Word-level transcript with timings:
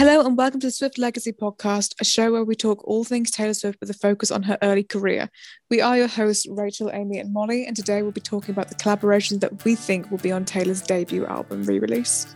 Hello 0.00 0.24
and 0.24 0.34
welcome 0.34 0.58
to 0.60 0.68
the 0.68 0.70
Swift 0.70 0.96
Legacy 0.96 1.30
Podcast, 1.30 1.94
a 2.00 2.06
show 2.06 2.32
where 2.32 2.42
we 2.42 2.54
talk 2.54 2.82
all 2.88 3.04
things 3.04 3.30
Taylor 3.30 3.52
Swift 3.52 3.80
with 3.80 3.90
a 3.90 3.92
focus 3.92 4.30
on 4.30 4.42
her 4.44 4.56
early 4.62 4.82
career. 4.82 5.28
We 5.68 5.82
are 5.82 5.98
your 5.98 6.06
hosts, 6.06 6.46
Rachel, 6.48 6.90
Amy, 6.90 7.18
and 7.18 7.34
Molly, 7.34 7.66
and 7.66 7.76
today 7.76 8.00
we'll 8.00 8.10
be 8.10 8.22
talking 8.22 8.54
about 8.54 8.70
the 8.70 8.76
collaborations 8.76 9.40
that 9.40 9.62
we 9.62 9.74
think 9.74 10.10
will 10.10 10.16
be 10.16 10.32
on 10.32 10.46
Taylor's 10.46 10.80
debut 10.80 11.26
album 11.26 11.64
re 11.64 11.78
release. 11.78 12.34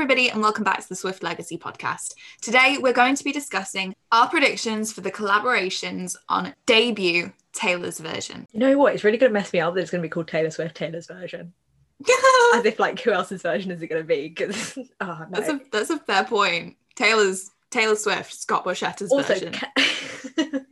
Everybody, 0.00 0.30
and 0.30 0.40
welcome 0.40 0.64
back 0.64 0.80
to 0.80 0.88
the 0.88 0.94
Swift 0.94 1.22
Legacy 1.22 1.58
podcast. 1.58 2.14
Today, 2.40 2.78
we're 2.80 2.94
going 2.94 3.14
to 3.16 3.22
be 3.22 3.32
discussing 3.32 3.94
our 4.10 4.30
predictions 4.30 4.90
for 4.94 5.02
the 5.02 5.10
collaborations 5.10 6.16
on 6.26 6.54
debut 6.64 7.30
Taylor's 7.52 7.98
version. 7.98 8.46
You 8.50 8.60
know 8.60 8.78
what? 8.78 8.94
It's 8.94 9.04
really 9.04 9.18
going 9.18 9.28
to 9.28 9.38
mess 9.38 9.52
me 9.52 9.60
up 9.60 9.74
that 9.74 9.80
it's 9.82 9.90
going 9.90 10.00
to 10.00 10.08
be 10.08 10.10
called 10.10 10.26
Taylor 10.26 10.50
Swift 10.50 10.74
Taylor's 10.74 11.06
version. 11.06 11.52
As 12.54 12.64
if, 12.64 12.78
like, 12.78 12.98
who 12.98 13.10
else's 13.10 13.42
version 13.42 13.70
is 13.70 13.82
it 13.82 13.88
going 13.88 14.00
to 14.00 14.08
be? 14.08 14.30
Because 14.30 14.78
oh, 15.02 15.18
no. 15.18 15.26
that's 15.32 15.50
a 15.50 15.60
that's 15.70 15.90
a 15.90 15.98
fair 15.98 16.24
point. 16.24 16.78
Taylor's 16.94 17.50
Taylor 17.70 17.96
Swift, 17.96 18.34
Scott 18.34 18.64
Borchetta's 18.64 19.12
also, 19.12 19.32
version. 19.32 19.52
Can, 19.52 20.66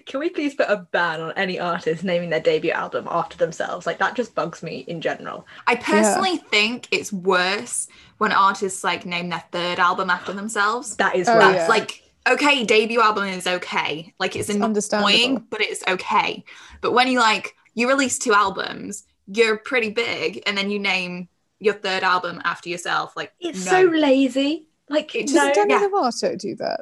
can 0.06 0.20
we 0.20 0.30
please 0.30 0.54
put 0.54 0.68
a 0.68 0.86
ban 0.90 1.20
on 1.20 1.32
any 1.36 1.60
artist 1.60 2.02
naming 2.02 2.30
their 2.30 2.40
debut 2.40 2.72
album 2.72 3.06
after 3.08 3.36
themselves? 3.36 3.86
Like 3.86 3.98
that 3.98 4.16
just 4.16 4.34
bugs 4.34 4.62
me 4.62 4.84
in 4.88 5.00
general. 5.00 5.46
I 5.66 5.76
personally 5.76 6.34
yeah. 6.34 6.48
think 6.50 6.88
it's 6.90 7.12
worse 7.12 7.88
when 8.18 8.32
artists 8.32 8.82
like 8.82 9.06
name 9.06 9.28
their 9.28 9.44
third 9.52 9.78
album 9.78 10.10
after 10.10 10.32
themselves. 10.32 10.96
That 10.96 11.14
is 11.14 11.28
oh, 11.28 11.38
yeah. 11.38 11.68
like 11.68 12.02
okay, 12.28 12.64
debut 12.64 13.00
album 13.00 13.24
is 13.24 13.46
okay. 13.46 14.12
Like 14.18 14.36
it's, 14.36 14.48
it's 14.48 14.92
annoying, 14.92 15.46
but 15.50 15.60
it's 15.60 15.82
okay. 15.86 16.44
But 16.80 16.92
when 16.92 17.08
you 17.08 17.18
like 17.20 17.54
you 17.74 17.88
release 17.88 18.18
two 18.18 18.34
albums, 18.34 19.04
you're 19.26 19.56
pretty 19.56 19.90
big, 19.90 20.42
and 20.46 20.56
then 20.58 20.70
you 20.70 20.78
name 20.78 21.28
your 21.60 21.74
third 21.74 22.02
album 22.02 22.40
after 22.44 22.68
yourself. 22.68 23.16
Like 23.16 23.32
it's 23.38 23.64
no. 23.66 23.70
so 23.70 23.82
lazy. 23.82 24.66
Like 24.90 25.12
does 25.12 25.32
no, 25.32 25.52
Demi 25.54 25.72
yeah. 25.74 25.86
Lovato 25.88 26.36
do 26.36 26.56
that? 26.56 26.80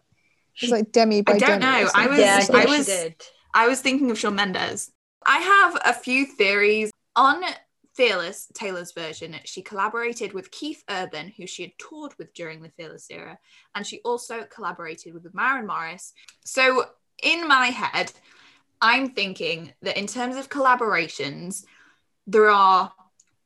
It's 0.60 0.72
like 0.72 0.90
Demi 0.90 1.22
by 1.22 1.34
I 1.34 1.38
don't 1.38 1.60
Demi 1.60 1.64
know. 1.64 1.90
I 1.94 2.06
was 2.08 2.18
yeah, 2.18 2.44
I, 2.52 2.62
I 2.62 2.64
was 2.64 2.90
I 3.54 3.68
was 3.68 3.80
thinking 3.80 4.10
of 4.10 4.18
Shawn 4.18 4.34
Mendes. 4.34 4.90
I 5.26 5.38
have 5.38 5.78
a 5.84 5.92
few 5.92 6.24
theories 6.24 6.90
on 7.14 7.42
Fearless, 7.98 8.46
Taylor's 8.54 8.92
version, 8.92 9.34
she 9.42 9.60
collaborated 9.60 10.32
with 10.32 10.52
Keith 10.52 10.84
Urban, 10.88 11.32
who 11.36 11.48
she 11.48 11.62
had 11.62 11.72
toured 11.78 12.12
with 12.16 12.32
during 12.32 12.62
the 12.62 12.70
Fearless 12.76 13.08
era, 13.10 13.36
and 13.74 13.84
she 13.84 14.00
also 14.04 14.44
collaborated 14.44 15.14
with 15.14 15.34
Maren 15.34 15.66
Morris. 15.66 16.12
So, 16.44 16.84
in 17.24 17.48
my 17.48 17.66
head, 17.66 18.12
I'm 18.80 19.10
thinking 19.10 19.72
that 19.82 19.96
in 19.96 20.06
terms 20.06 20.36
of 20.36 20.48
collaborations, 20.48 21.64
there 22.28 22.50
are 22.50 22.92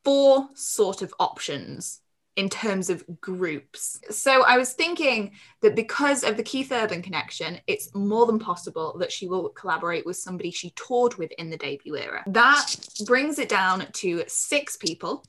four 0.04 0.50
sort 0.52 1.00
of 1.00 1.14
options 1.18 2.01
in 2.36 2.48
terms 2.48 2.88
of 2.88 3.04
groups. 3.20 4.00
So 4.10 4.42
I 4.44 4.56
was 4.56 4.72
thinking 4.72 5.32
that 5.60 5.76
because 5.76 6.24
of 6.24 6.36
the 6.36 6.42
Keith 6.42 6.72
Urban 6.72 7.02
connection, 7.02 7.58
it's 7.66 7.94
more 7.94 8.26
than 8.26 8.38
possible 8.38 8.96
that 9.00 9.12
she 9.12 9.28
will 9.28 9.50
collaborate 9.50 10.06
with 10.06 10.16
somebody 10.16 10.50
she 10.50 10.70
toured 10.70 11.14
with 11.16 11.30
in 11.32 11.50
the 11.50 11.58
debut 11.58 11.96
era. 11.96 12.22
That 12.26 12.74
brings 13.06 13.38
it 13.38 13.48
down 13.48 13.86
to 13.92 14.24
six 14.28 14.76
people. 14.76 15.24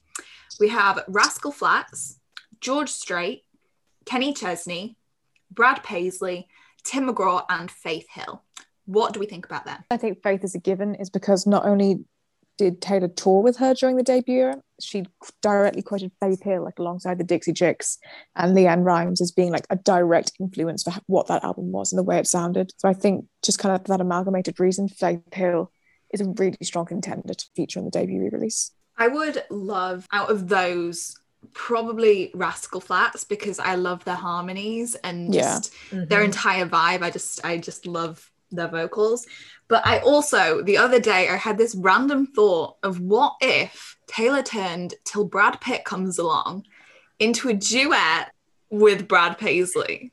We 0.59 0.69
have 0.69 1.03
Rascal 1.07 1.51
Flatts, 1.51 2.19
George 2.61 2.89
Strait, 2.89 3.43
Kenny 4.05 4.33
Chesney, 4.33 4.95
Brad 5.51 5.83
Paisley, 5.83 6.47
Tim 6.83 7.09
McGraw, 7.09 7.43
and 7.49 7.69
Faith 7.69 8.07
Hill. 8.09 8.43
What 8.85 9.13
do 9.13 9.19
we 9.19 9.25
think 9.25 9.45
about 9.45 9.65
them? 9.65 9.83
I 9.91 9.97
think 9.97 10.21
Faith 10.23 10.43
is 10.43 10.55
a 10.55 10.59
given, 10.59 10.95
is 10.95 11.09
because 11.09 11.45
not 11.47 11.65
only 11.65 12.05
did 12.57 12.81
Taylor 12.81 13.07
tour 13.07 13.41
with 13.41 13.57
her 13.57 13.73
during 13.73 13.95
the 13.95 14.03
debut, 14.03 14.61
she 14.79 15.05
directly 15.41 15.81
quoted 15.81 16.11
Faith 16.19 16.43
Hill 16.43 16.63
like 16.63 16.79
alongside 16.79 17.17
the 17.17 17.23
Dixie 17.23 17.53
Chicks 17.53 17.97
and 18.35 18.55
LeAnn 18.55 18.83
Rimes 18.83 19.21
as 19.21 19.31
being 19.31 19.51
like 19.51 19.65
a 19.69 19.75
direct 19.75 20.33
influence 20.39 20.83
for 20.83 20.93
what 21.07 21.27
that 21.27 21.43
album 21.43 21.71
was 21.71 21.91
and 21.91 21.99
the 21.99 22.03
way 22.03 22.19
it 22.19 22.27
sounded. 22.27 22.71
So 22.77 22.87
I 22.87 22.93
think 22.93 23.25
just 23.43 23.59
kind 23.59 23.75
of 23.75 23.83
that 23.85 24.01
amalgamated 24.01 24.59
reason, 24.59 24.87
Faith 24.87 25.21
Hill 25.33 25.71
is 26.13 26.21
a 26.21 26.25
really 26.25 26.57
strong 26.61 26.85
contender 26.85 27.33
to 27.33 27.45
feature 27.55 27.79
on 27.79 27.85
the 27.85 27.91
debut 27.91 28.21
re-release. 28.21 28.71
I 28.97 29.07
would 29.07 29.43
love 29.49 30.07
out 30.11 30.29
of 30.29 30.47
those 30.47 31.15
probably 31.53 32.31
Rascal 32.33 32.79
Flatts 32.79 33.23
because 33.23 33.59
I 33.59 33.75
love 33.75 34.05
their 34.05 34.15
harmonies 34.15 34.95
and 34.95 35.33
just 35.33 35.73
yeah. 35.91 35.97
mm-hmm. 35.99 36.07
their 36.07 36.23
entire 36.23 36.65
vibe. 36.65 37.01
I 37.01 37.09
just 37.09 37.43
I 37.43 37.57
just 37.57 37.85
love 37.85 38.29
their 38.55 38.67
vocals. 38.67 39.25
But 39.67 39.85
I 39.85 39.99
also, 39.99 40.61
the 40.61 40.77
other 40.77 40.99
day, 40.99 41.29
I 41.29 41.35
had 41.35 41.57
this 41.57 41.75
random 41.75 42.27
thought 42.27 42.77
of 42.83 42.99
what 42.99 43.35
if 43.41 43.97
Taylor 44.07 44.43
turned 44.43 44.93
till 45.03 45.25
Brad 45.25 45.59
Pitt 45.61 45.85
comes 45.85 46.19
along 46.19 46.65
into 47.19 47.49
a 47.49 47.53
duet 47.53 48.31
with 48.69 49.07
Brad 49.07 49.37
Paisley. 49.37 50.11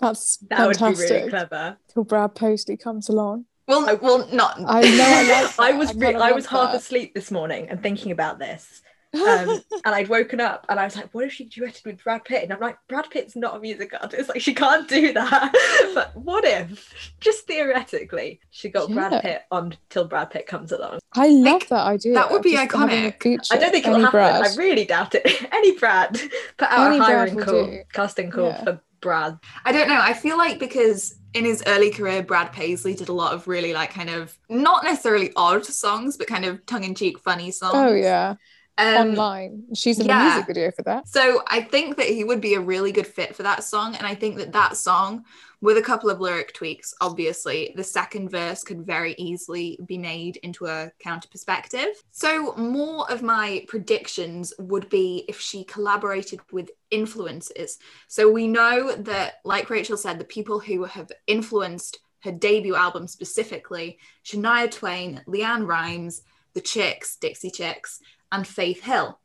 That's 0.00 0.38
that 0.48 0.58
fantastic. 0.58 0.98
would 0.98 1.08
be 1.08 1.14
really 1.14 1.30
clever. 1.30 1.76
Till 1.92 2.04
Brad 2.04 2.34
Paisley 2.34 2.76
comes 2.76 3.08
along. 3.08 3.46
Well, 3.68 3.88
I, 3.88 3.94
well, 3.94 4.28
not. 4.32 4.58
I 4.66 4.80
know. 4.82 5.04
I, 5.04 5.52
I 5.70 5.72
was. 5.72 5.90
I, 5.90 5.94
re- 5.94 6.14
I 6.14 6.32
was 6.32 6.46
half 6.46 6.72
that. 6.72 6.80
asleep 6.80 7.14
this 7.14 7.30
morning 7.30 7.68
and 7.68 7.80
thinking 7.80 8.10
about 8.10 8.38
this, 8.38 8.82
um, 9.14 9.60
and 9.84 9.94
I'd 9.94 10.08
woken 10.08 10.40
up 10.40 10.66
and 10.68 10.78
I 10.78 10.84
was 10.84 10.96
like, 10.96 11.12
what 11.12 11.24
if 11.24 11.32
she 11.32 11.46
duetted 11.46 11.84
with 11.84 12.02
Brad 12.02 12.24
Pitt? 12.24 12.42
And 12.44 12.52
I'm 12.52 12.60
like, 12.60 12.78
Brad 12.88 13.10
Pitt's 13.10 13.36
not 13.36 13.56
a 13.56 13.60
music 13.60 13.92
artist. 14.00 14.28
Like, 14.28 14.40
she 14.40 14.54
can't 14.54 14.88
do 14.88 15.12
that. 15.12 15.52
but 15.94 16.16
what 16.16 16.44
if, 16.44 17.14
just 17.20 17.46
theoretically, 17.46 18.40
she 18.50 18.68
got 18.68 18.88
yeah. 18.88 18.94
Brad 18.94 19.22
Pitt 19.22 19.42
on 19.50 19.76
till 19.90 20.06
Brad 20.06 20.30
Pitt 20.30 20.46
comes 20.46 20.72
along? 20.72 20.98
I 21.14 21.28
love 21.28 21.44
like, 21.44 21.68
that 21.68 21.86
idea. 21.86 22.14
That 22.14 22.30
would 22.30 22.42
be 22.42 22.56
iconic. 22.56 23.42
I 23.50 23.56
don't 23.56 23.70
think 23.70 23.86
it'll 23.86 24.00
happen. 24.00 24.10
Brad. 24.10 24.42
I 24.42 24.54
really 24.56 24.84
doubt 24.84 25.14
it. 25.14 25.48
Any 25.52 25.78
Brad. 25.78 26.20
Put 26.56 26.68
out 26.68 26.86
Any 26.86 26.98
a 26.98 27.02
hiring 27.02 27.38
call, 27.38 27.78
casting 27.92 28.30
call 28.30 28.48
yeah. 28.48 28.64
for 28.64 28.80
Brad. 29.00 29.38
I 29.64 29.72
don't 29.72 29.88
know. 29.88 30.00
I 30.00 30.14
feel 30.14 30.38
like 30.38 30.58
because 30.58 31.16
in 31.34 31.44
his 31.44 31.62
early 31.66 31.90
career, 31.90 32.22
Brad 32.22 32.52
Paisley 32.52 32.94
did 32.94 33.08
a 33.08 33.12
lot 33.12 33.32
of 33.32 33.48
really 33.48 33.72
like 33.72 33.92
kind 33.92 34.10
of 34.10 34.36
not 34.48 34.84
necessarily 34.84 35.32
odd 35.36 35.64
songs, 35.64 36.16
but 36.16 36.26
kind 36.26 36.44
of 36.44 36.64
tongue 36.66 36.84
in 36.84 36.94
cheek, 36.94 37.18
funny 37.18 37.50
songs. 37.50 37.74
Oh, 37.74 37.94
yeah. 37.94 38.36
Um, 38.82 39.10
online. 39.10 39.64
She's 39.74 39.98
in 39.98 40.06
yeah. 40.06 40.18
the 40.18 40.24
music 40.24 40.46
video 40.46 40.70
for 40.70 40.82
that. 40.82 41.08
So 41.08 41.42
I 41.46 41.60
think 41.60 41.96
that 41.96 42.08
he 42.08 42.24
would 42.24 42.40
be 42.40 42.54
a 42.54 42.60
really 42.60 42.92
good 42.92 43.06
fit 43.06 43.34
for 43.36 43.42
that 43.42 43.64
song. 43.64 43.94
And 43.96 44.06
I 44.06 44.14
think 44.14 44.36
that 44.38 44.52
that 44.52 44.76
song, 44.76 45.24
with 45.60 45.76
a 45.78 45.82
couple 45.82 46.10
of 46.10 46.20
lyric 46.20 46.52
tweaks, 46.54 46.92
obviously, 47.00 47.72
the 47.76 47.84
second 47.84 48.30
verse 48.30 48.64
could 48.64 48.84
very 48.84 49.14
easily 49.16 49.78
be 49.86 49.96
made 49.96 50.36
into 50.38 50.66
a 50.66 50.90
counter 50.98 51.28
perspective. 51.28 52.02
So 52.10 52.54
more 52.56 53.08
of 53.10 53.22
my 53.22 53.64
predictions 53.68 54.52
would 54.58 54.88
be 54.88 55.24
if 55.28 55.38
she 55.38 55.62
collaborated 55.64 56.40
with 56.50 56.70
influencers. 56.90 57.78
So 58.08 58.28
we 58.30 58.48
know 58.48 58.96
that, 58.96 59.34
like 59.44 59.70
Rachel 59.70 59.96
said, 59.96 60.18
the 60.18 60.24
people 60.24 60.58
who 60.58 60.82
have 60.84 61.12
influenced 61.28 62.00
her 62.24 62.32
debut 62.32 62.74
album 62.74 63.06
specifically, 63.06 63.98
Shania 64.24 64.70
Twain, 64.70 65.22
LeAnn 65.28 65.66
Rimes, 65.66 66.22
the 66.54 66.60
Chicks, 66.60 67.16
Dixie 67.16 67.50
Chicks, 67.50 68.00
and 68.32 68.46
Faith 68.46 68.82
Hill. 68.82 69.20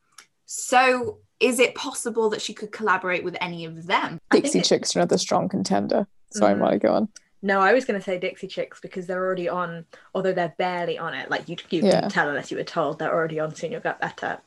So 0.45 1.19
is 1.40 1.59
it 1.59 1.75
possible 1.75 2.29
that 2.29 2.41
she 2.41 2.53
could 2.53 2.72
collaborate 2.72 3.23
with 3.23 3.38
any 3.41 3.66
of 3.66 3.88
them? 3.88 4.19
Dixie 4.31 4.62
Chicks 4.62 4.95
are 4.95 5.00
another 5.00 5.18
strong 5.18 5.50
contender. 5.50 6.07
Sorry, 6.31 6.53
mm. 6.53 6.59
Molly, 6.59 6.78
go 6.78 6.94
on. 6.94 7.09
No, 7.41 7.59
I 7.59 7.73
was 7.73 7.85
going 7.85 8.00
to 8.00 8.03
say 8.03 8.17
Dixie 8.17 8.47
Chicks 8.47 8.79
because 8.79 9.06
they're 9.06 9.23
already 9.23 9.47
on, 9.47 9.85
although 10.13 10.34
they're 10.34 10.56
barely 10.57 10.97
on 10.97 11.13
it. 11.13 11.29
Like 11.29 11.47
you, 11.47 11.56
you 11.69 11.84
yeah. 11.84 12.01
can 12.01 12.09
tell 12.09 12.29
unless 12.29 12.51
you 12.51 12.57
were 12.57 12.63
told 12.63 13.00
they're 13.00 13.13
already 13.13 13.40
on 13.40 13.53
Soon 13.53 13.72
You'll 13.72 13.81
Get 13.81 14.01
Better. 14.01 14.40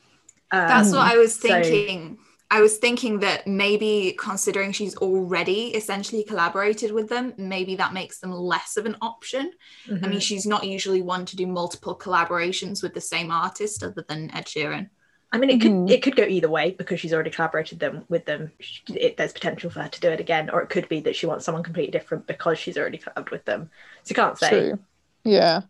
Um, 0.50 0.68
That's 0.68 0.90
what 0.90 1.12
I 1.12 1.16
was 1.16 1.36
thinking. 1.36 2.18
So, 2.18 2.29
I 2.52 2.60
was 2.60 2.78
thinking 2.78 3.20
that 3.20 3.46
maybe 3.46 4.16
considering 4.18 4.72
she's 4.72 4.96
already 4.96 5.68
essentially 5.68 6.24
collaborated 6.24 6.90
with 6.90 7.08
them, 7.08 7.32
maybe 7.36 7.76
that 7.76 7.92
makes 7.92 8.18
them 8.18 8.32
less 8.32 8.76
of 8.76 8.86
an 8.86 8.96
option. 9.00 9.52
Mm-hmm. 9.86 9.92
I 9.92 9.94
mean, 9.94 10.10
mm-hmm. 10.10 10.18
she's 10.18 10.46
not 10.46 10.64
usually 10.64 11.00
one 11.00 11.24
to 11.26 11.36
do 11.36 11.46
multiple 11.46 11.96
collaborations 11.96 12.82
with 12.82 12.92
the 12.92 13.00
same 13.00 13.30
artist 13.30 13.84
other 13.84 14.04
than 14.08 14.34
Ed 14.34 14.46
Sheeran. 14.46 14.88
I 15.32 15.38
mean, 15.38 15.50
it 15.50 15.60
mm-hmm. 15.60 15.86
could 15.86 15.94
it 15.94 16.02
could 16.02 16.16
go 16.16 16.24
either 16.24 16.50
way 16.50 16.72
because 16.72 16.98
she's 16.98 17.14
already 17.14 17.30
collaborated 17.30 17.78
them 17.78 18.04
with 18.08 18.24
them. 18.24 18.50
It, 18.88 19.16
there's 19.16 19.32
potential 19.32 19.70
for 19.70 19.82
her 19.82 19.88
to 19.88 20.00
do 20.00 20.10
it 20.10 20.18
again, 20.18 20.50
or 20.50 20.60
it 20.60 20.70
could 20.70 20.88
be 20.88 20.98
that 21.02 21.14
she 21.14 21.26
wants 21.26 21.44
someone 21.44 21.62
completely 21.62 21.92
different 21.92 22.26
because 22.26 22.58
she's 22.58 22.76
already 22.76 22.98
collabed 22.98 23.30
with 23.30 23.44
them. 23.44 23.70
So 24.02 24.10
you 24.10 24.14
can't 24.16 24.38
say. 24.38 24.50
True. 24.50 24.78
Yeah. 25.22 25.60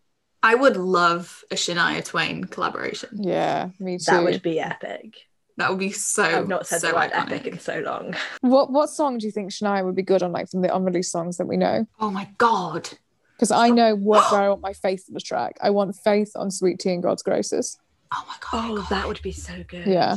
I 0.42 0.54
would 0.54 0.78
love 0.78 1.44
a 1.50 1.56
Shania 1.56 2.02
Twain 2.02 2.44
collaboration. 2.44 3.22
Yeah, 3.22 3.68
me 3.78 3.98
too. 3.98 4.04
That 4.06 4.24
would 4.24 4.40
be 4.40 4.58
epic. 4.58 5.26
That 5.56 5.70
would 5.70 5.78
be 5.78 5.92
so. 5.92 6.22
I've 6.22 6.48
not 6.48 6.66
said 6.66 6.80
so 6.80 6.88
the 6.88 6.94
word 6.94 7.10
epic 7.12 7.46
in 7.46 7.58
so 7.58 7.80
long. 7.80 8.14
What 8.40 8.70
what 8.70 8.90
song 8.90 9.18
do 9.18 9.26
you 9.26 9.32
think 9.32 9.50
Shania 9.50 9.84
would 9.84 9.94
be 9.96 10.02
good 10.02 10.22
on, 10.22 10.32
like 10.32 10.50
from 10.50 10.62
the 10.62 10.74
unreleased 10.74 11.12
songs 11.12 11.36
that 11.36 11.46
we 11.46 11.56
know? 11.56 11.86
Oh 11.98 12.10
my 12.10 12.28
god! 12.38 12.88
Because 13.36 13.50
I 13.50 13.70
know 13.70 13.94
what 13.96 14.30
where 14.32 14.42
I 14.42 14.48
want 14.48 14.62
my 14.62 14.72
faith 14.72 15.04
on 15.08 15.14
the 15.14 15.20
track. 15.20 15.58
I 15.62 15.70
want 15.70 15.94
faith 15.96 16.32
on 16.34 16.50
Sweet 16.50 16.78
Tea 16.78 16.94
and 16.94 17.02
God's 17.02 17.22
Graces. 17.22 17.78
Oh 18.14 18.24
my 18.26 18.36
god! 18.40 18.70
Oh, 18.70 18.86
that 18.90 19.06
would 19.06 19.20
be 19.22 19.32
so 19.32 19.62
good. 19.68 19.86
Yeah. 19.86 20.16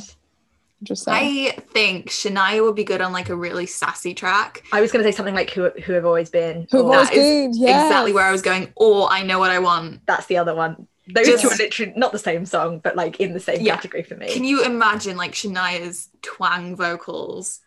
Just 0.84 1.06
saying. 1.06 1.48
I 1.48 1.52
think 1.72 2.10
Shania 2.10 2.62
would 2.62 2.76
be 2.76 2.84
good 2.84 3.00
on 3.00 3.14
like 3.14 3.30
a 3.30 3.36
really 3.36 3.66
sassy 3.66 4.14
track. 4.14 4.64
I 4.74 4.82
was 4.82 4.92
going 4.92 5.04
to 5.04 5.10
say 5.10 5.16
something 5.16 5.34
like 5.34 5.50
who 5.50 5.70
who 5.70 5.94
have 5.94 6.06
always 6.06 6.30
been. 6.30 6.68
Who 6.72 6.78
have 6.78 6.86
or- 6.88 6.94
always 6.96 7.10
been, 7.10 7.54
yes. 7.54 7.86
Exactly 7.86 8.12
where 8.12 8.26
I 8.26 8.32
was 8.32 8.42
going. 8.42 8.74
Or 8.76 9.10
I 9.10 9.24
know 9.24 9.40
what 9.40 9.50
I 9.50 9.60
want. 9.60 10.06
That's 10.06 10.26
the 10.26 10.38
other 10.38 10.54
one. 10.54 10.88
Those 11.08 11.28
Just- 11.28 11.42
two 11.44 11.50
are 11.50 11.56
literally 11.58 11.94
not 11.98 12.12
the 12.12 12.20
same 12.20 12.46
song, 12.46 12.80
but 12.80 12.96
like 12.96 13.20
in 13.20 13.34
the 13.34 13.40
same 13.40 13.62
Yeah. 13.62 13.76
category 13.76 14.04
for 14.04 14.16
me. 14.16 14.28
Can 14.32 14.44
you 14.44 14.64
imagine 14.64 15.18
like 15.18 15.34
Shania's 15.34 16.10
twang 16.22 16.76
vocals 16.76 17.60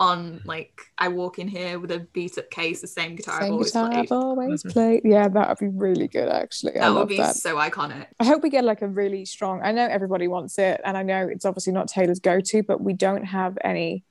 on 0.00 0.40
like 0.44 0.70
I 0.96 1.08
walk 1.08 1.40
in 1.40 1.48
here 1.48 1.80
with 1.80 1.90
a 1.90 1.98
beat 2.12 2.38
up 2.38 2.50
case, 2.52 2.80
the 2.82 2.86
same 2.86 3.16
guitar 3.16 3.34
I've 3.38 3.42
Same 3.42 3.52
always 3.54 3.72
guitar 3.72 3.88
played. 3.90 3.98
I've 3.98 4.12
always 4.12 4.62
Mhm. 4.62 4.72
played. 4.72 5.00
Yeah, 5.04 5.26
that 5.26 5.48
would 5.48 5.58
be 5.58 5.76
really 5.76 6.06
good 6.06 6.28
actually. 6.28 6.76
I 6.76 6.88
That 6.88 6.94
would 6.94 7.08
be 7.08 7.16
that. 7.16 7.34
so 7.34 7.56
iconic. 7.56 8.06
I 8.20 8.24
hope 8.24 8.44
we 8.44 8.48
get 8.50 8.62
like 8.62 8.80
a 8.82 8.86
really 8.86 9.24
strong. 9.24 9.60
I 9.64 9.72
know 9.72 9.84
everybody 9.86 10.28
wants 10.28 10.56
it, 10.60 10.80
and 10.84 10.96
I 10.96 11.02
know 11.02 11.26
it's 11.26 11.44
obviously 11.44 11.72
not 11.72 11.88
Taylor's 11.88 12.20
go-to, 12.20 12.62
but 12.62 12.80
we 12.80 12.92
don't 12.92 13.24
have 13.24 13.58
any 13.64 14.04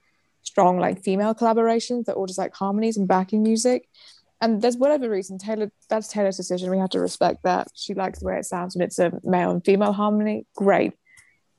strong 0.43 0.77
like 0.77 1.03
female 1.03 1.33
collaborations 1.33 2.03
that 2.05 2.15
all 2.15 2.25
just 2.25 2.37
like 2.39 2.53
harmonies 2.53 2.97
and 2.97 3.07
backing 3.07 3.41
music. 3.43 3.87
And 4.39 4.62
there's 4.62 4.78
whatever 4.78 5.10
reason 5.10 5.38
Taylor. 5.38 5.72
That's 5.89 6.07
Taylor's 6.07 6.38
decision. 6.38 6.69
We 6.69 6.78
have 6.78 6.92
to 6.92 7.00
respect 7.00 7.44
that. 7.44 7.68
She 7.74 7.94
likes 7.94 8.19
the 8.19 8.25
way 8.25 8.38
it 8.38 8.45
sounds 8.45 8.75
when 8.75 8.84
it's 8.84 9.00
a 9.00 9.12
male 9.24 9.50
and 9.50 9.63
female 9.66 9.94
harmony. 9.94 10.45
Great, 10.56 10.94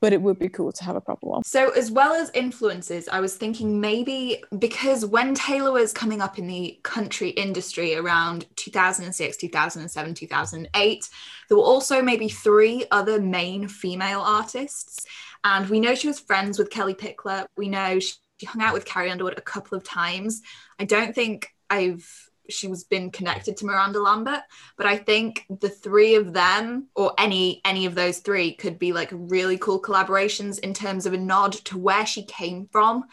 but 0.00 0.12
it 0.12 0.22
would 0.22 0.38
be 0.38 0.48
cool 0.48 0.70
to 0.70 0.84
have 0.84 0.94
a 0.94 1.00
proper 1.00 1.26
one. 1.26 1.44
So, 1.44 1.70
as 1.70 1.90
well 1.90 2.12
as 2.14 2.30
influences, 2.34 3.08
I 3.08 3.20
was 3.20 3.36
thinking 3.36 3.80
maybe 3.80 4.44
because 4.58 5.04
when 5.04 5.34
Taylor 5.34 5.72
was 5.72 5.92
coming 5.92 6.20
up 6.20 6.38
in 6.38 6.46
the 6.46 6.78
country 6.84 7.30
industry 7.30 7.96
around 7.96 8.46
2006, 8.56 9.36
2007, 9.36 10.14
2008, 10.14 11.08
there 11.48 11.56
were 11.56 11.64
also 11.64 12.00
maybe 12.00 12.28
three 12.28 12.84
other 12.90 13.20
main 13.20 13.66
female 13.66 14.20
artists. 14.20 15.04
And 15.42 15.68
we 15.68 15.80
know 15.80 15.94
she 15.94 16.08
was 16.08 16.20
friends 16.20 16.58
with 16.58 16.70
Kellie 16.70 16.94
Pickler. 16.94 17.46
We 17.56 17.68
know 17.68 17.98
she 17.98 18.46
hung 18.46 18.62
out 18.62 18.74
with 18.74 18.84
Carrie 18.84 19.10
Underwood 19.10 19.38
a 19.38 19.42
couple 19.42 19.76
of 19.76 19.84
times. 19.84 20.42
I 20.78 20.84
don't 20.84 21.14
think 21.14 21.48
I've 21.70 22.27
she 22.48 22.68
was 22.68 22.84
been 22.84 23.10
connected 23.10 23.56
to 23.56 23.66
Miranda 23.66 24.00
Lambert, 24.00 24.42
but 24.76 24.86
I 24.86 24.96
think 24.96 25.44
the 25.60 25.68
three 25.68 26.14
of 26.14 26.32
them 26.32 26.88
or 26.94 27.12
any 27.18 27.60
any 27.64 27.86
of 27.86 27.94
those 27.94 28.18
three 28.18 28.54
could 28.54 28.78
be 28.78 28.92
like 28.92 29.10
really 29.12 29.58
cool 29.58 29.80
collaborations 29.80 30.58
in 30.58 30.74
terms 30.74 31.06
of 31.06 31.12
a 31.12 31.18
nod 31.18 31.52
to 31.52 31.78
where 31.78 32.06
she 32.06 32.22
came 32.24 32.68
from. 32.72 33.04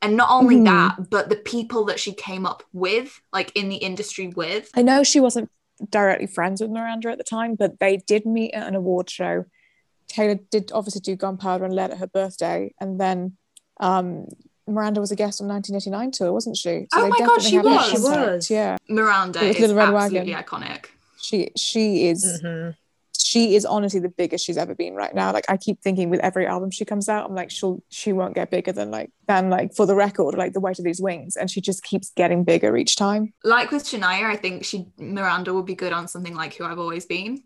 And 0.00 0.16
not 0.16 0.30
only 0.30 0.56
Mhm. 0.56 0.64
that, 0.64 1.10
but 1.10 1.28
the 1.28 1.36
people 1.36 1.84
that 1.84 2.00
she 2.00 2.12
came 2.12 2.44
up 2.44 2.64
with, 2.72 3.20
like 3.32 3.52
in 3.54 3.68
the 3.68 3.76
industry 3.76 4.28
with. 4.28 4.68
I 4.74 4.82
know 4.82 5.04
she 5.04 5.20
wasn't 5.20 5.48
directly 5.90 6.26
friends 6.26 6.60
with 6.60 6.70
Miranda 6.70 7.10
at 7.10 7.18
the 7.18 7.24
time, 7.24 7.54
but 7.54 7.78
they 7.78 7.98
did 7.98 8.26
meet 8.26 8.52
at 8.52 8.66
an 8.66 8.74
award 8.74 9.08
show. 9.08 9.44
Taylor 10.08 10.38
did 10.50 10.72
obviously 10.72 11.00
do 11.00 11.16
Gunpowder 11.16 11.64
and 11.64 11.74
Lead 11.74 11.92
at 11.92 11.98
her 11.98 12.06
birthday, 12.06 12.74
and 12.80 13.00
then 13.00 13.36
um, 13.80 14.26
Miranda 14.66 15.00
was 15.00 15.10
a 15.10 15.16
guest 15.16 15.40
on 15.40 15.48
1989 15.48 16.10
tour, 16.12 16.32
wasn't 16.32 16.56
she? 16.56 16.86
Oh 16.94 17.02
they 17.02 17.08
my 17.08 17.18
God, 17.18 17.26
definitely 17.40 17.50
she 17.50 17.56
had 17.56 17.64
that 17.64 17.70
was. 17.70 17.86
She 17.90 17.96
contact, 17.96 18.26
was. 18.32 18.50
Yeah, 18.50 18.76
Miranda 18.88 19.40
is 19.42 19.58
Little 19.58 19.76
Red 19.76 19.88
absolutely 19.94 20.32
Wagon. 20.34 20.44
iconic. 20.44 20.84
she 21.20 21.50
she 21.56 22.06
is 22.08 22.40
Mhm. 22.44 22.76
she 23.18 23.54
is 23.54 23.64
honestly 23.64 24.00
the 24.00 24.08
biggest 24.08 24.44
she's 24.44 24.56
ever 24.56 24.74
been 24.74 24.94
right 24.94 25.14
now. 25.14 25.32
Like 25.32 25.44
I 25.48 25.56
keep 25.56 25.80
thinking 25.82 26.10
with 26.10 26.20
every 26.20 26.46
album 26.46 26.70
she 26.70 26.84
comes 26.84 27.08
out, 27.08 27.28
I'm 27.28 27.34
like 27.34 27.50
she'll 27.50 27.82
she 27.88 28.12
won't 28.12 28.34
get 28.34 28.50
bigger 28.50 28.72
than 28.72 28.90
like 28.90 29.10
than 29.26 29.50
like 29.50 29.74
for 29.74 29.86
the 29.86 29.94
record, 29.94 30.34
like 30.36 30.52
the 30.52 30.60
weight 30.60 30.78
of 30.78 30.84
these 30.84 31.00
wings, 31.00 31.36
and 31.36 31.50
she 31.50 31.60
just 31.60 31.82
keeps 31.82 32.10
getting 32.16 32.44
bigger 32.44 32.76
each 32.76 32.96
time. 32.96 33.32
Like 33.44 33.70
with 33.72 33.84
Shania, 33.84 34.24
I 34.30 34.36
think 34.36 34.64
she 34.64 34.86
Miranda 34.98 35.52
would 35.54 35.66
be 35.66 35.74
good 35.74 35.92
on 35.92 36.08
something 36.08 36.34
like 36.34 36.54
Who 36.54 36.64
I've 36.64 36.78
Always 36.78 37.06
Been. 37.06 37.42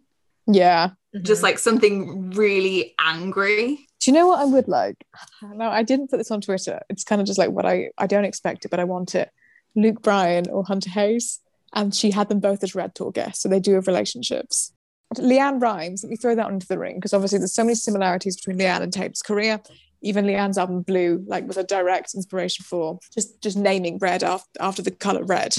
Yeah. 0.47 0.91
Just 1.23 1.41
Mhm. 1.41 1.45
like 1.45 1.59
something 1.59 2.31
really 2.31 2.95
angry. 3.01 3.86
Do 4.01 4.11
you 4.11 4.15
know 4.15 4.27
what 4.27 4.41
I 4.41 4.45
would 4.45 4.69
like? 4.69 4.97
No, 5.43 5.69
I 5.71 5.83
didn't 5.83 6.11
put 6.11 6.19
this 6.19 6.31
on 6.31 6.41
Twitter. 6.41 6.81
It's 6.89 7.05
kind 7.05 7.21
of 7.21 7.27
just 7.27 7.39
like 7.39 7.51
what 7.51 7.67
I 7.67 7.91
I 7.99 8.07
don't 8.07 8.25
expect 8.25 8.65
it, 8.65 8.71
but 8.71 8.81
I 8.81 8.85
want 8.85 9.15
it. 9.15 9.31
Luke 9.75 10.03
Bryan 10.03 10.49
or 10.51 10.65
Hunter 10.65 10.91
Hayes, 10.91 11.41
and 11.73 11.95
she 11.95 12.11
had 12.11 12.29
them 12.29 12.41
both 12.41 12.63
as 12.63 12.75
Red 12.75 12.95
Tour 12.95 13.13
guests, 13.13 13.43
so 13.43 13.49
they 13.49 13.61
do 13.61 13.75
have 13.75 13.87
relationships. 13.87 14.73
LeAnn 15.15 15.63
Rimes, 15.63 16.03
let 16.03 16.11
me 16.11 16.17
throw 16.17 16.35
that 16.35 16.51
into 16.51 16.67
the 16.67 16.79
ring 16.79 16.97
because 16.97 17.15
obviously 17.15 17.39
there's 17.39 17.55
so 17.55 17.63
many 17.63 17.75
similarities 17.75 18.37
between 18.37 18.59
LeAnn 18.59 18.83
and 18.83 18.93
Taylor's 18.93 19.23
career. 19.23 19.61
Even 20.03 20.27
LeAnn's 20.27 20.59
album 20.59 20.83
Blue, 20.83 21.25
like, 21.27 21.47
was 21.47 21.57
a 21.57 21.65
direct 21.65 22.15
inspiration 22.15 22.65
for 22.65 22.99
just 23.15 23.41
just 23.41 23.57
naming 23.57 23.99
red 23.99 24.23
after 24.23 24.49
after 24.61 24.83
the 24.83 24.91
color 24.91 25.25
red, 25.25 25.57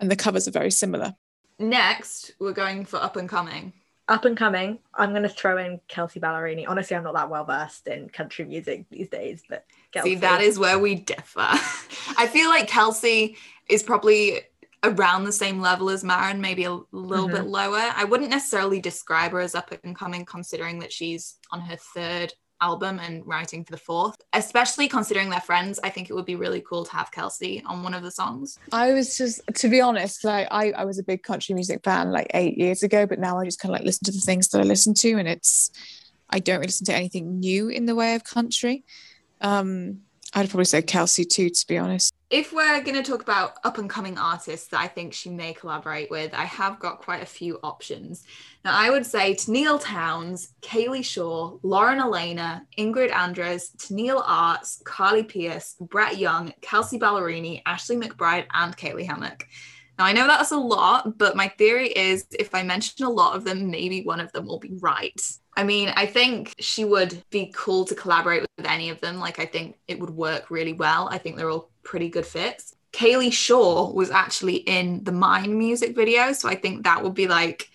and 0.00 0.10
the 0.10 0.16
covers 0.16 0.46
are 0.46 0.52
very 0.52 0.70
similar. 0.70 1.14
Next, 1.58 2.32
we're 2.38 2.52
going 2.52 2.84
for 2.84 3.02
up 3.02 3.16
and 3.16 3.28
coming. 3.28 3.72
Up 4.08 4.24
and 4.24 4.36
coming, 4.36 4.78
I'm 4.94 5.10
going 5.10 5.24
to 5.24 5.28
throw 5.28 5.58
in 5.58 5.80
Kelsea 5.88 6.20
Ballerini. 6.20 6.64
Honestly, 6.68 6.96
I'm 6.96 7.02
not 7.02 7.14
that 7.14 7.28
well 7.28 7.44
versed 7.44 7.88
in 7.88 8.08
country 8.08 8.44
music 8.44 8.84
these 8.88 9.08
days, 9.08 9.42
but 9.48 9.64
Kelsea. 9.92 10.10
See, 10.10 10.16
that 10.16 10.40
is 10.40 10.58
where 10.60 10.78
we 10.78 10.94
differ. 10.94 11.40
I 12.16 12.28
feel 12.32 12.48
like 12.48 12.68
Kelsea 12.68 13.36
is 13.68 13.82
probably 13.82 14.42
around 14.84 15.24
the 15.24 15.32
same 15.32 15.60
level 15.60 15.90
as 15.90 16.04
Maren, 16.04 16.40
maybe 16.40 16.64
a 16.64 16.78
little 16.92 17.28
Mhm. 17.28 17.32
bit 17.32 17.46
lower. 17.46 17.92
I 17.96 18.04
wouldn't 18.04 18.30
necessarily 18.30 18.80
describe 18.80 19.32
her 19.32 19.40
as 19.40 19.56
up 19.56 19.72
and 19.82 19.96
coming, 19.96 20.24
considering 20.24 20.78
that 20.80 20.92
she's 20.92 21.36
on 21.50 21.60
her 21.62 21.76
third 21.76 22.32
album 22.60 22.98
and 22.98 23.26
writing 23.26 23.64
for 23.64 23.72
the 23.72 23.78
fourth. 23.78 24.16
Especially 24.32 24.88
considering 24.88 25.30
they're 25.30 25.40
friends, 25.40 25.78
I 25.82 25.90
think 25.90 26.10
it 26.10 26.14
would 26.14 26.24
be 26.24 26.36
really 26.36 26.60
cool 26.60 26.84
to 26.84 26.92
have 26.92 27.10
Kelsea 27.10 27.62
on 27.66 27.82
one 27.82 27.94
of 27.94 28.02
the 28.02 28.10
songs. 28.10 28.58
I 28.72 28.92
was 28.92 29.18
just, 29.18 29.42
to 29.54 29.68
be 29.68 29.80
honest, 29.80 30.24
like 30.24 30.48
I, 30.50 30.72
I 30.72 30.84
was 30.84 30.98
a 30.98 31.02
big 31.02 31.22
country 31.22 31.54
music 31.54 31.82
fan 31.84 32.10
like 32.10 32.30
eight 32.34 32.56
years 32.56 32.82
ago, 32.82 33.06
but 33.06 33.18
now 33.18 33.38
I 33.38 33.44
just 33.44 33.60
kind 33.60 33.74
of 33.74 33.78
like 33.78 33.86
listen 33.86 34.06
to 34.06 34.12
the 34.12 34.20
things 34.20 34.48
that 34.48 34.60
I 34.60 34.64
listen 34.64 34.94
to, 34.94 35.12
and 35.18 35.28
it's, 35.28 35.70
I 36.30 36.38
don't 36.38 36.56
really 36.56 36.68
listen 36.68 36.86
to 36.86 36.94
anything 36.94 37.40
new 37.40 37.68
in 37.68 37.86
the 37.86 37.94
way 37.94 38.14
of 38.14 38.24
country. 38.24 38.84
Um, 39.40 40.00
I'd 40.34 40.48
probably 40.50 40.64
say 40.64 40.82
Kelsea 40.82 41.24
too, 41.24 41.50
to 41.50 41.66
be 41.66 41.78
honest. 41.78 42.12
If 42.28 42.52
we're 42.52 42.82
going 42.82 42.96
to 42.96 43.08
talk 43.08 43.22
about 43.22 43.58
up 43.62 43.78
and 43.78 43.88
coming 43.88 44.18
artists 44.18 44.68
that 44.68 44.80
I 44.80 44.88
think 44.88 45.12
she 45.12 45.30
may 45.30 45.54
collaborate 45.54 46.10
with, 46.10 46.34
I 46.34 46.44
have 46.44 46.80
got 46.80 46.98
quite 46.98 47.22
a 47.22 47.26
few 47.26 47.60
options. 47.62 48.24
Now, 48.64 48.76
I 48.76 48.90
would 48.90 49.06
say 49.06 49.34
Tenille 49.34 49.80
Townes, 49.80 50.52
Kaylee 50.60 51.04
Shaw, 51.04 51.58
Lauren 51.62 52.00
Alaina, 52.00 52.66
Ingrid 52.76 53.12
Andress, 53.12 53.76
Tenille 53.76 54.22
Arts, 54.26 54.82
Carly 54.84 55.22
Pearce, 55.22 55.76
Brett 55.80 56.18
Young, 56.18 56.52
Kelsea 56.62 56.98
Ballerini, 56.98 57.62
Ashley 57.64 57.96
McBryde, 57.96 58.46
and 58.52 58.76
Caylee 58.76 59.06
Hammack. 59.06 59.42
Now, 59.98 60.04
I 60.04 60.12
know 60.12 60.26
that's 60.26 60.50
a 60.50 60.58
lot, 60.58 61.16
but 61.16 61.36
my 61.36 61.48
theory 61.48 61.88
is 61.88 62.26
if 62.38 62.54
I 62.54 62.62
mention 62.62 63.06
a 63.06 63.10
lot 63.10 63.36
of 63.36 63.44
them, 63.44 63.70
maybe 63.70 64.02
one 64.02 64.20
of 64.20 64.32
them 64.32 64.46
will 64.46 64.58
be 64.58 64.74
right. 64.80 65.20
I 65.56 65.64
mean, 65.64 65.90
I 65.96 66.06
think 66.06 66.52
she 66.58 66.84
would 66.84 67.22
be 67.30 67.50
cool 67.54 67.84
to 67.86 67.94
collaborate 67.94 68.42
with 68.58 68.66
any 68.66 68.90
of 68.90 69.00
them. 69.00 69.18
Like, 69.18 69.38
I 69.38 69.46
think 69.46 69.76
it 69.88 69.98
would 69.98 70.10
work 70.10 70.50
really 70.50 70.74
well. 70.74 71.08
I 71.10 71.18
think 71.18 71.36
they're 71.36 71.50
all 71.50 71.70
pretty 71.82 72.08
good 72.10 72.26
fits. 72.26 72.74
Kaylee 72.92 73.32
Shaw 73.32 73.90
was 73.92 74.10
actually 74.10 74.56
in 74.56 75.02
the 75.04 75.12
Mine 75.12 75.56
music 75.58 75.94
video, 75.96 76.32
so 76.32 76.48
I 76.48 76.54
think 76.54 76.84
that 76.84 77.02
would 77.02 77.14
be 77.14 77.26
like. 77.28 77.70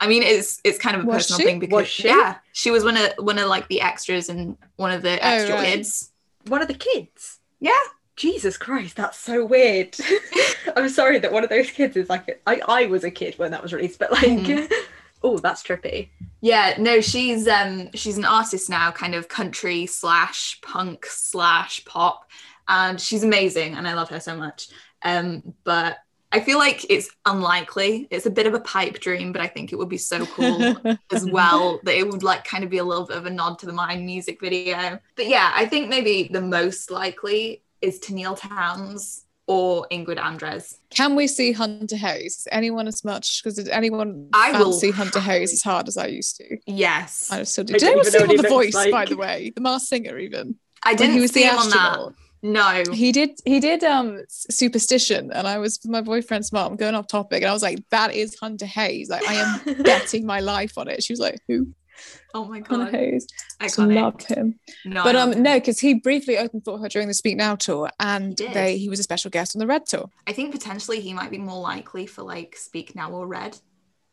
I 0.00 0.08
mean, 0.08 0.22
it's 0.24 0.60
it's 0.64 0.76
kind 0.78 0.96
of 0.96 1.04
a 1.04 1.06
Was 1.06 1.16
personal 1.28 1.38
she? 1.38 1.44
thing 1.44 1.58
because 1.60 1.86
she? 1.88 2.08
yeah, 2.08 2.36
she 2.52 2.70
was 2.72 2.84
one 2.84 2.96
of 2.96 3.12
one 3.18 3.38
of 3.38 3.48
like 3.48 3.68
the 3.68 3.80
extras 3.80 4.28
and 4.28 4.56
one 4.76 4.90
of 4.90 5.02
the 5.02 5.12
Oh, 5.12 5.28
extra 5.28 5.54
right. 5.54 5.66
kids. 5.66 6.10
one 6.48 6.60
of 6.60 6.68
the 6.68 6.74
kids. 6.74 7.38
Yeah. 7.60 7.70
Jesus 8.16 8.56
Christ, 8.56 8.96
that's 8.96 9.18
so 9.18 9.44
weird. 9.44 9.96
I'm 10.76 10.88
sorry 10.88 11.18
that 11.20 11.32
one 11.32 11.42
of 11.44 11.50
those 11.50 11.70
kids 11.70 11.96
is 11.96 12.08
like 12.08 12.40
I, 12.46 12.60
I 12.68 12.86
was 12.86 13.02
a 13.04 13.10
kid 13.10 13.38
when 13.38 13.50
that 13.52 13.62
was 13.62 13.72
released, 13.72 13.98
but 14.00 14.10
like 14.12 14.24
Mhm. 14.24 14.70
oh, 15.22 15.38
that's 15.38 15.62
trippy. 15.62 16.08
Yeah, 16.44 16.74
no, 16.76 17.00
she's 17.00 17.48
um 17.48 17.88
she's 17.94 18.18
an 18.18 18.26
artist 18.26 18.68
now, 18.68 18.90
kind 18.90 19.14
of 19.14 19.28
country 19.28 19.86
slash 19.86 20.60
punk 20.60 21.06
slash 21.06 21.82
pop, 21.86 22.28
and 22.68 23.00
she's 23.00 23.24
amazing, 23.24 23.76
and 23.76 23.88
I 23.88 23.94
love 23.94 24.10
her 24.10 24.20
so 24.20 24.36
much. 24.36 24.68
Um, 25.00 25.54
but 25.64 25.96
I 26.30 26.40
feel 26.40 26.58
like 26.58 26.84
it's 26.90 27.08
unlikely. 27.24 28.08
It's 28.10 28.26
a 28.26 28.30
bit 28.30 28.46
of 28.46 28.52
a 28.52 28.60
pipe 28.60 29.00
dream, 29.00 29.32
but 29.32 29.40
I 29.40 29.46
think 29.46 29.72
it 29.72 29.76
would 29.76 29.88
be 29.88 29.96
so 29.96 30.26
cool 30.26 30.76
as 31.10 31.24
well 31.24 31.80
that 31.84 31.96
it 31.96 32.06
would 32.06 32.22
like 32.22 32.44
kind 32.44 32.62
of 32.62 32.68
be 32.68 32.76
a 32.76 32.84
little 32.84 33.06
bit 33.06 33.16
of 33.16 33.24
a 33.24 33.30
nod 33.30 33.58
to 33.60 33.66
the 33.66 33.72
Mine 33.72 34.04
music 34.04 34.38
video. 34.38 35.00
But 35.16 35.28
yeah, 35.28 35.50
I 35.54 35.64
think 35.64 35.88
maybe 35.88 36.28
the 36.30 36.42
most 36.42 36.90
likely 36.90 37.62
is 37.80 38.00
Tenille 38.00 38.38
Townes 38.38 39.24
or 39.46 39.86
Ingrid 39.90 40.18
Andress. 40.18 40.76
Can 40.90 41.14
we 41.14 41.26
see 41.26 41.52
Hunter 41.52 41.96
Hayes? 41.96 42.38
Is 42.38 42.48
anyone 42.50 42.88
as 42.88 43.04
much? 43.04 43.42
Because 43.42 43.56
did 43.56 43.68
anyone 43.68 44.28
I 44.32 44.52
will 44.58 44.72
fancy 44.72 44.90
Hunter 44.90 45.20
try. 45.20 45.40
as 45.40 45.62
hard 45.62 45.88
as 45.88 45.96
I 45.96 46.06
used 46.06 46.36
to? 46.36 46.56
Yes, 46.66 47.30
I 47.30 47.42
still 47.44 47.64
do. 47.64 47.74
I 47.74 47.78
Did 47.78 47.86
anyone 47.88 48.04
see 48.04 48.18
him 48.18 48.22
on 48.22 48.28
The 48.28 48.32
he 48.34 48.38
looks 48.38 48.74
Voice, 48.74 48.90
by 48.90 49.04
the 49.04 49.16
way? 49.16 49.52
The 49.54 49.60
Masked 49.60 49.88
Singer, 49.88 50.18
even. 50.18 50.56
I 50.82 50.94
didn't 50.94 51.14
he 51.14 51.20
was 51.20 51.32
see 51.32 51.44
the 51.44 51.50
him 51.50 51.58
on 51.58 51.70
that. 51.70 52.14
No, 52.42 52.82
He 52.92 53.10
did. 53.10 53.40
He 53.46 53.58
did. 53.58 53.82
Um, 53.84 54.22
Superstition, 54.28 55.32
and 55.32 55.48
I 55.48 55.56
was 55.56 55.80
with 55.82 55.90
my 55.90 56.02
boyfriend's 56.02 56.52
mom 56.52 56.76
going 56.76 56.94
off 56.94 57.06
topic, 57.06 57.42
and 57.42 57.48
I 57.48 57.54
was 57.54 57.62
like, 57.62 57.78
"That 57.88 58.14
is 58.14 58.38
Hunter 58.38 58.66
Hayes. 58.66 59.08
Like, 59.08 59.26
I 59.26 59.34
am 59.34 59.82
betting 59.82 60.26
my 60.26 60.40
life 60.40 60.76
on 60.76 60.88
it." 60.88 61.02
She 61.02 61.14
was 61.14 61.20
like, 61.20 61.40
"Who? 61.48 61.68
oh 62.34 62.44
my 62.46 62.58
Hunter 62.66 62.84
god, 62.90 62.94
Hayes." 62.94 63.26
Just 63.60 63.78
love 63.78 64.20
him. 64.22 64.58
No, 64.84 65.02
but 65.04 65.16
um, 65.16 65.42
no, 65.42 65.54
because 65.58 65.80
he 65.80 65.94
briefly 65.94 66.38
opened 66.38 66.64
for 66.64 66.78
her 66.78 66.88
during 66.88 67.08
the 67.08 67.14
Speak 67.14 67.36
Now 67.36 67.56
tour, 67.56 67.90
and 68.00 68.38
He 68.38 68.48
they 68.48 68.78
he 68.78 68.88
was 68.88 69.00
a 69.00 69.04
special 69.04 69.30
guest 69.30 69.54
on 69.56 69.60
the 69.60 69.66
Red 69.66 69.86
tour. 69.86 70.10
I 70.26 70.32
think 70.32 70.52
potentially 70.52 71.00
he 71.00 71.12
might 71.14 71.30
be 71.30 71.38
more 71.38 71.60
likely 71.60 72.06
for 72.06 72.22
like 72.22 72.56
Speak 72.56 72.94
Now 72.94 73.10
or 73.10 73.26
Red. 73.26 73.58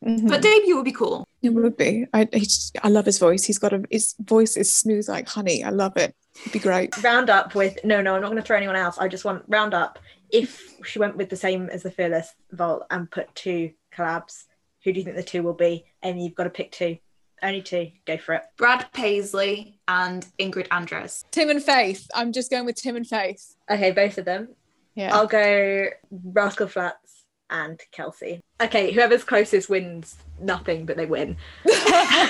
Mhm. 0.06 0.28
But 0.30 0.42
debut 0.42 0.76
would 0.76 0.86
be 0.86 0.92
cool. 0.92 1.28
it 1.44 1.50
would 1.50 1.78
be. 1.78 2.08
I 2.12 2.28
he 2.34 2.40
just, 2.42 2.76
I 2.84 2.90
love 2.90 3.06
his 3.06 3.20
voice. 3.20 3.44
He's 3.44 3.60
got 3.60 3.72
a 3.74 3.84
his 3.92 4.16
voice 4.20 4.58
is 4.58 4.76
smooth 4.76 5.08
like 5.08 5.28
honey. 5.28 5.64
I 5.64 5.70
love 5.70 5.96
it. 5.96 6.16
It'd 6.40 6.54
be 6.54 6.60
great. 6.60 7.04
round 7.04 7.30
up 7.30 7.54
with 7.56 7.78
no 7.84 8.02
no 8.02 8.16
i'm 8.16 8.22
not 8.22 8.30
going 8.30 8.42
to 8.42 8.48
throw 8.48 8.56
anyone 8.56 8.78
else 8.78 8.98
i 8.98 9.10
just 9.10 9.26
want 9.26 9.44
round 9.50 9.74
up 9.74 10.00
if 10.32 10.64
she 10.86 10.98
went 10.98 11.18
with 11.18 11.30
the 11.30 11.36
same 11.36 11.68
as 11.70 11.84
the 11.84 11.92
fearless 11.92 12.34
vault 12.54 12.84
and 12.90 13.12
put 13.12 13.36
two 13.36 13.72
collabs 13.94 14.46
who 14.86 14.94
do 14.94 15.00
you 15.00 15.04
think 15.04 15.18
the 15.18 15.24
two 15.24 15.44
will 15.44 15.54
be 15.54 15.84
amy 16.04 16.24
you've 16.24 16.34
got 16.36 16.46
to 16.46 16.50
pick 16.50 16.72
two 16.72 16.98
only 17.44 17.62
two 17.62 17.92
go 18.06 18.18
for 18.18 18.36
it 18.36 18.44
Brad 18.58 18.86
Paisley 18.94 19.80
and 19.88 20.26
Ingrid 20.40 20.68
Andress. 20.70 21.24
Tim 21.32 21.50
and 21.50 21.62
Faith. 21.64 22.08
I'm 22.14 22.32
just 22.32 22.52
going 22.52 22.66
with 22.66 22.76
Tim 22.76 22.96
and 22.96 23.08
Faith. 23.08 23.56
okay 23.70 23.92
both 23.92 24.18
of 24.18 24.26
them 24.26 24.50
Yeah. 24.96 25.14
i'll 25.16 25.28
go 25.28 25.88
rascal 26.12 26.68
flatts 26.68 27.24
and 27.50 27.80
kelsea 27.92 28.40
okay 28.62 28.92
whoever's 28.92 29.24
closest 29.26 29.70
wins 29.70 30.16
nothing 30.40 30.86
but 30.86 30.96
they 30.98 31.06
win 31.06 31.36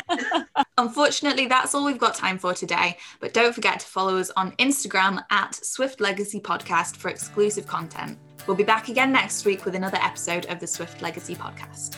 Unfortunately, 0.77 1.45
that's 1.45 1.75
all 1.75 1.85
we've 1.85 1.97
got 1.99 2.15
time 2.15 2.39
for 2.39 2.53
today. 2.55 2.97
But 3.19 3.33
don't 3.33 3.53
forget 3.53 3.79
to 3.81 3.85
follow 3.85 4.17
us 4.17 4.31
on 4.35 4.51
Instagram 4.53 5.23
at 5.29 5.53
Swift 5.53 6.01
Legacy 6.01 6.39
Podcast 6.39 6.97
for 6.97 7.09
exclusive 7.09 7.67
content. 7.67 8.17
We'll 8.47 8.57
be 8.57 8.63
back 8.63 8.89
again 8.89 9.11
next 9.11 9.45
week 9.45 9.63
with 9.65 9.75
another 9.75 9.99
episode 10.01 10.47
of 10.47 10.59
the 10.59 10.65
Swift 10.67 11.01
Legacy 11.01 11.35
Podcast. 11.35 11.95